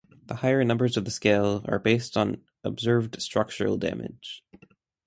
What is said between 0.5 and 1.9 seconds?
numbers of the scale are